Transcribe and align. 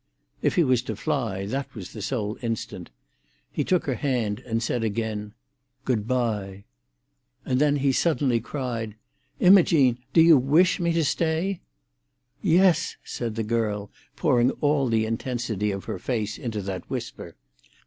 If 0.41 0.55
he 0.55 0.63
was 0.63 0.81
to 0.89 0.95
fly, 0.95 1.45
that 1.45 1.75
was 1.75 1.93
the 1.93 2.01
sole 2.01 2.39
instant. 2.41 2.89
He 3.51 3.63
took 3.63 3.85
her 3.85 3.93
hand, 3.93 4.39
and 4.47 4.63
said 4.63 4.83
again, 4.83 5.35
"Good 5.85 6.07
bye." 6.07 6.63
And 7.45 7.61
then 7.61 7.75
he 7.75 7.91
suddenly 7.91 8.39
cried, 8.39 8.95
"Imogene, 9.39 9.99
do 10.11 10.19
you 10.19 10.39
wish 10.39 10.79
me 10.79 10.91
to 10.93 11.05
stay?" 11.05 11.61
"Yes!" 12.41 12.97
said 13.03 13.35
the 13.35 13.43
girl, 13.43 13.91
pouring 14.15 14.49
all 14.59 14.87
the 14.87 15.05
intensity 15.05 15.69
of 15.69 15.83
her 15.85 15.99
face 15.99 16.39
into 16.39 16.63
that 16.63 16.89
whisper. 16.89 17.35